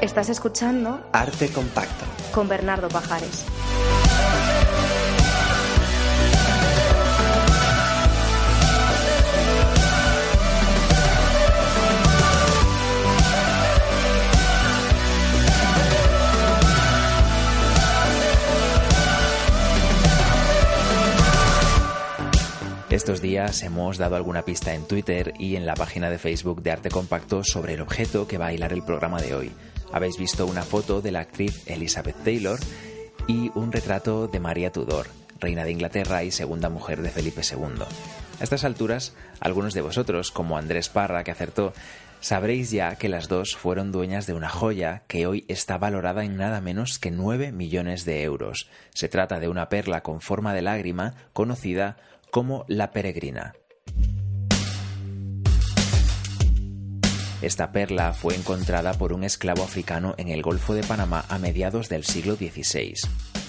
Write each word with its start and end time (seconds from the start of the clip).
Estás 0.00 0.28
escuchando 0.28 1.08
Arte 1.12 1.48
Compacto 1.48 2.04
con 2.32 2.48
Bernardo 2.48 2.88
Pajares. 2.88 3.46
Estos 22.90 23.20
días 23.20 23.62
hemos 23.62 23.98
dado 23.98 24.16
alguna 24.16 24.42
pista 24.42 24.74
en 24.74 24.86
Twitter 24.86 25.32
y 25.38 25.56
en 25.56 25.64
la 25.64 25.74
página 25.74 26.10
de 26.10 26.18
Facebook 26.18 26.62
de 26.62 26.72
Arte 26.72 26.90
Compacto 26.90 27.44
sobre 27.44 27.74
el 27.74 27.80
objeto 27.80 28.26
que 28.26 28.38
va 28.38 28.46
a 28.46 28.52
hilar 28.52 28.72
el 28.72 28.82
programa 28.82 29.20
de 29.20 29.34
hoy. 29.34 29.52
Habéis 29.92 30.18
visto 30.18 30.46
una 30.46 30.62
foto 30.62 31.00
de 31.00 31.12
la 31.12 31.20
actriz 31.20 31.62
Elizabeth 31.66 32.22
Taylor 32.24 32.58
y 33.26 33.50
un 33.54 33.72
retrato 33.72 34.28
de 34.28 34.40
María 34.40 34.72
Tudor, 34.72 35.06
reina 35.40 35.64
de 35.64 35.72
Inglaterra 35.72 36.24
y 36.24 36.30
segunda 36.30 36.68
mujer 36.68 37.02
de 37.02 37.10
Felipe 37.10 37.42
II. 37.42 37.82
A 38.38 38.44
estas 38.44 38.64
alturas, 38.64 39.14
algunos 39.40 39.74
de 39.74 39.80
vosotros, 39.80 40.30
como 40.30 40.58
Andrés 40.58 40.88
Parra, 40.88 41.24
que 41.24 41.30
acertó, 41.30 41.72
sabréis 42.20 42.70
ya 42.70 42.96
que 42.96 43.08
las 43.08 43.28
dos 43.28 43.56
fueron 43.56 43.92
dueñas 43.92 44.26
de 44.26 44.34
una 44.34 44.48
joya 44.48 45.04
que 45.06 45.26
hoy 45.26 45.44
está 45.48 45.78
valorada 45.78 46.24
en 46.24 46.36
nada 46.36 46.60
menos 46.60 46.98
que 46.98 47.10
9 47.10 47.52
millones 47.52 48.04
de 48.04 48.22
euros. 48.22 48.68
Se 48.92 49.08
trata 49.08 49.40
de 49.40 49.48
una 49.48 49.68
perla 49.68 50.02
con 50.02 50.20
forma 50.20 50.52
de 50.52 50.62
lágrima 50.62 51.14
conocida 51.32 51.96
como 52.30 52.64
la 52.68 52.90
peregrina. 52.90 53.54
Esta 57.42 57.70
perla 57.70 58.14
fue 58.14 58.34
encontrada 58.34 58.94
por 58.94 59.12
un 59.12 59.22
esclavo 59.22 59.62
africano 59.62 60.14
en 60.16 60.28
el 60.28 60.40
Golfo 60.40 60.72
de 60.72 60.82
Panamá 60.82 61.26
a 61.28 61.38
mediados 61.38 61.90
del 61.90 62.04
siglo 62.04 62.34
XVI. 62.34 62.94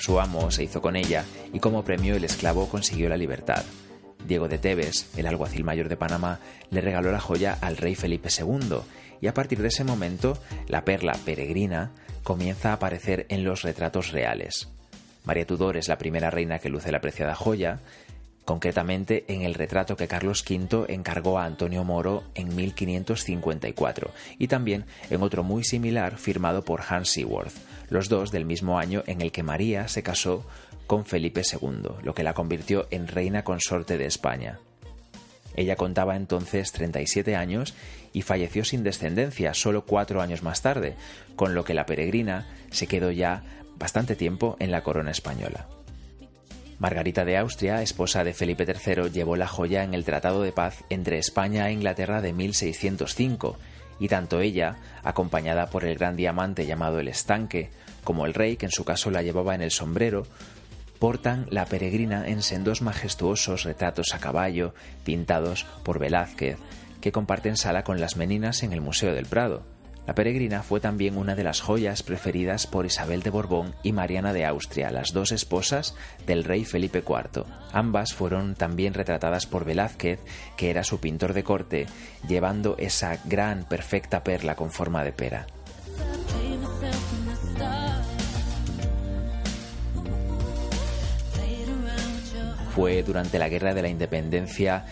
Su 0.00 0.18
amo 0.18 0.50
se 0.50 0.64
hizo 0.64 0.82
con 0.82 0.96
ella 0.96 1.24
y 1.52 1.60
como 1.60 1.84
premio 1.84 2.16
el 2.16 2.24
esclavo 2.24 2.68
consiguió 2.68 3.08
la 3.08 3.16
libertad. 3.16 3.64
Diego 4.26 4.48
de 4.48 4.58
Tebes, 4.58 5.08
el 5.16 5.28
alguacil 5.28 5.62
mayor 5.62 5.88
de 5.88 5.96
Panamá, 5.96 6.40
le 6.70 6.80
regaló 6.80 7.12
la 7.12 7.20
joya 7.20 7.56
al 7.60 7.76
rey 7.76 7.94
Felipe 7.94 8.28
II 8.36 8.78
y 9.20 9.28
a 9.28 9.34
partir 9.34 9.62
de 9.62 9.68
ese 9.68 9.84
momento 9.84 10.36
la 10.66 10.84
perla 10.84 11.16
peregrina 11.24 11.92
comienza 12.24 12.70
a 12.70 12.74
aparecer 12.74 13.26
en 13.28 13.44
los 13.44 13.62
retratos 13.62 14.10
reales. 14.10 14.68
María 15.24 15.46
Tudor 15.46 15.76
es 15.76 15.88
la 15.88 15.98
primera 15.98 16.30
reina 16.30 16.58
que 16.58 16.68
luce 16.68 16.90
la 16.90 17.00
preciada 17.00 17.34
joya, 17.34 17.80
concretamente 18.48 19.26
en 19.28 19.42
el 19.42 19.52
retrato 19.52 19.94
que 19.94 20.08
Carlos 20.08 20.42
V 20.48 20.86
encargó 20.88 21.38
a 21.38 21.44
Antonio 21.44 21.84
Moro 21.84 22.24
en 22.34 22.56
1554 22.56 24.10
y 24.38 24.48
también 24.48 24.86
en 25.10 25.22
otro 25.22 25.42
muy 25.42 25.64
similar 25.64 26.16
firmado 26.16 26.64
por 26.64 26.80
Hans 26.88 27.10
Seaworth, 27.10 27.52
los 27.90 28.08
dos 28.08 28.30
del 28.30 28.46
mismo 28.46 28.78
año 28.78 29.02
en 29.06 29.20
el 29.20 29.32
que 29.32 29.42
María 29.42 29.86
se 29.88 30.02
casó 30.02 30.46
con 30.86 31.04
Felipe 31.04 31.42
II, 31.42 31.90
lo 32.02 32.14
que 32.14 32.22
la 32.22 32.32
convirtió 32.32 32.86
en 32.90 33.06
reina 33.06 33.44
consorte 33.44 33.98
de 33.98 34.06
España. 34.06 34.60
Ella 35.54 35.76
contaba 35.76 36.16
entonces 36.16 36.72
37 36.72 37.36
años 37.36 37.74
y 38.14 38.22
falleció 38.22 38.64
sin 38.64 38.82
descendencia 38.82 39.52
solo 39.52 39.84
cuatro 39.84 40.22
años 40.22 40.42
más 40.42 40.62
tarde, 40.62 40.94
con 41.36 41.54
lo 41.54 41.64
que 41.64 41.74
la 41.74 41.84
peregrina 41.84 42.46
se 42.70 42.86
quedó 42.86 43.10
ya 43.10 43.42
bastante 43.76 44.16
tiempo 44.16 44.56
en 44.58 44.70
la 44.70 44.82
corona 44.82 45.10
española. 45.10 45.68
Margarita 46.78 47.24
de 47.24 47.36
Austria, 47.36 47.82
esposa 47.82 48.22
de 48.22 48.34
Felipe 48.34 48.64
III, 48.64 49.10
llevó 49.10 49.34
la 49.34 49.48
joya 49.48 49.82
en 49.82 49.94
el 49.94 50.04
Tratado 50.04 50.42
de 50.42 50.52
Paz 50.52 50.84
entre 50.90 51.18
España 51.18 51.68
e 51.68 51.72
Inglaterra 51.72 52.22
de 52.22 52.32
1605, 52.32 53.58
y 53.98 54.06
tanto 54.06 54.40
ella, 54.40 54.76
acompañada 55.02 55.70
por 55.70 55.84
el 55.84 55.98
gran 55.98 56.16
diamante 56.16 56.66
llamado 56.66 57.00
el 57.00 57.08
estanque, 57.08 57.70
como 58.04 58.26
el 58.26 58.34
rey, 58.34 58.56
que 58.56 58.66
en 58.66 58.72
su 58.72 58.84
caso 58.84 59.10
la 59.10 59.22
llevaba 59.22 59.56
en 59.56 59.62
el 59.62 59.72
sombrero, 59.72 60.26
portan 61.00 61.46
la 61.50 61.66
peregrina 61.66 62.28
en 62.28 62.42
sendos 62.42 62.80
majestuosos 62.80 63.64
retratos 63.64 64.14
a 64.14 64.20
caballo, 64.20 64.72
pintados 65.04 65.66
por 65.82 65.98
Velázquez, 65.98 66.58
que 67.00 67.10
comparten 67.10 67.56
sala 67.56 67.82
con 67.82 68.00
las 68.00 68.16
meninas 68.16 68.62
en 68.62 68.72
el 68.72 68.80
Museo 68.80 69.14
del 69.14 69.26
Prado. 69.26 69.64
La 70.08 70.14
peregrina 70.14 70.62
fue 70.62 70.80
también 70.80 71.18
una 71.18 71.34
de 71.34 71.44
las 71.44 71.60
joyas 71.60 72.02
preferidas 72.02 72.66
por 72.66 72.86
Isabel 72.86 73.22
de 73.22 73.28
Borbón 73.28 73.74
y 73.82 73.92
Mariana 73.92 74.32
de 74.32 74.46
Austria, 74.46 74.90
las 74.90 75.12
dos 75.12 75.32
esposas 75.32 75.94
del 76.26 76.44
rey 76.44 76.64
Felipe 76.64 77.04
IV. 77.06 77.44
Ambas 77.72 78.14
fueron 78.14 78.54
también 78.54 78.94
retratadas 78.94 79.44
por 79.44 79.66
Velázquez, 79.66 80.18
que 80.56 80.70
era 80.70 80.82
su 80.82 80.98
pintor 80.98 81.34
de 81.34 81.44
corte, 81.44 81.86
llevando 82.26 82.74
esa 82.78 83.18
gran, 83.26 83.64
perfecta 83.64 84.24
perla 84.24 84.54
con 84.54 84.70
forma 84.70 85.04
de 85.04 85.12
pera. 85.12 85.46
Fue 92.74 93.02
durante 93.02 93.38
la 93.38 93.50
Guerra 93.50 93.74
de 93.74 93.82
la 93.82 93.88
Independencia 93.88 94.86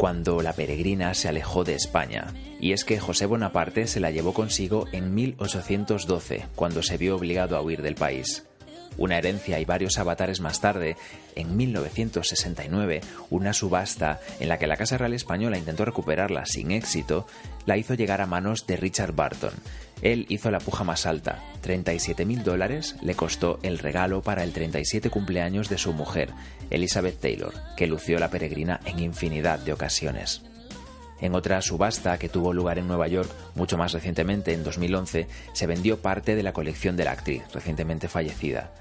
cuando 0.00 0.40
la 0.40 0.54
peregrina 0.54 1.12
se 1.12 1.28
alejó 1.28 1.62
de 1.62 1.74
España. 1.74 2.32
Y 2.58 2.72
es 2.72 2.86
que 2.86 2.98
José 2.98 3.26
Bonaparte 3.26 3.86
se 3.86 4.00
la 4.00 4.10
llevó 4.10 4.32
consigo 4.32 4.86
en 4.92 5.14
1812, 5.14 6.46
cuando 6.56 6.82
se 6.82 6.96
vio 6.96 7.16
obligado 7.16 7.54
a 7.54 7.60
huir 7.60 7.82
del 7.82 7.96
país. 7.96 8.49
Una 8.98 9.18
herencia 9.18 9.58
y 9.60 9.64
varios 9.64 9.98
avatares 9.98 10.40
más 10.40 10.60
tarde, 10.60 10.96
en 11.34 11.56
1969, 11.56 13.00
una 13.30 13.52
subasta 13.52 14.20
en 14.40 14.48
la 14.48 14.58
que 14.58 14.66
la 14.66 14.76
Casa 14.76 14.98
Real 14.98 15.14
Española 15.14 15.58
intentó 15.58 15.84
recuperarla 15.84 16.44
sin 16.44 16.70
éxito, 16.70 17.26
la 17.66 17.76
hizo 17.76 17.94
llegar 17.94 18.20
a 18.20 18.26
manos 18.26 18.66
de 18.66 18.76
Richard 18.76 19.14
Barton. 19.14 19.54
Él 20.02 20.26
hizo 20.28 20.50
la 20.50 20.58
puja 20.58 20.84
más 20.84 21.06
alta. 21.06 21.42
37 21.60 22.24
mil 22.24 22.42
dólares 22.42 22.96
le 23.02 23.14
costó 23.14 23.58
el 23.62 23.78
regalo 23.78 24.22
para 24.22 24.44
el 24.44 24.52
37 24.52 25.10
cumpleaños 25.10 25.68
de 25.68 25.78
su 25.78 25.92
mujer, 25.92 26.30
Elizabeth 26.70 27.20
Taylor, 27.20 27.54
que 27.76 27.86
lució 27.86 28.18
la 28.18 28.30
peregrina 28.30 28.80
en 28.86 28.98
infinidad 28.98 29.58
de 29.58 29.72
ocasiones. 29.72 30.42
En 31.20 31.34
otra 31.34 31.60
subasta 31.62 32.18
que 32.18 32.28
tuvo 32.28 32.52
lugar 32.52 32.78
en 32.78 32.88
Nueva 32.88 33.08
York 33.08 33.30
mucho 33.54 33.76
más 33.76 33.92
recientemente, 33.92 34.52
en 34.52 34.64
2011, 34.64 35.26
se 35.52 35.66
vendió 35.66 36.00
parte 36.00 36.34
de 36.34 36.42
la 36.42 36.52
colección 36.52 36.96
de 36.96 37.04
la 37.04 37.12
actriz, 37.12 37.42
recientemente 37.52 38.08
fallecida. 38.08 38.72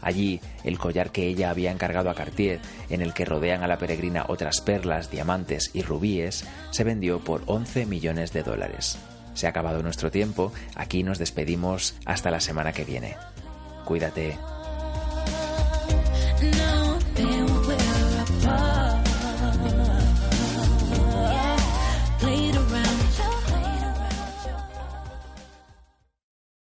Allí, 0.00 0.40
el 0.64 0.78
collar 0.78 1.10
que 1.10 1.26
ella 1.26 1.50
había 1.50 1.72
encargado 1.72 2.10
a 2.10 2.14
Cartier, 2.14 2.60
en 2.90 3.02
el 3.02 3.12
que 3.12 3.24
rodean 3.24 3.62
a 3.62 3.66
la 3.66 3.78
peregrina 3.78 4.26
otras 4.28 4.60
perlas, 4.60 5.10
diamantes 5.10 5.70
y 5.72 5.82
rubíes, 5.82 6.44
se 6.70 6.84
vendió 6.84 7.20
por 7.20 7.42
11 7.46 7.86
millones 7.86 8.32
de 8.32 8.42
dólares. 8.42 8.98
Se 9.34 9.46
ha 9.46 9.50
acabado 9.50 9.82
nuestro 9.82 10.10
tiempo, 10.10 10.52
aquí 10.76 11.02
nos 11.02 11.18
despedimos 11.18 11.96
hasta 12.04 12.30
la 12.30 12.40
semana 12.40 12.72
que 12.72 12.84
viene. 12.84 13.16
Cuídate. 13.84 14.38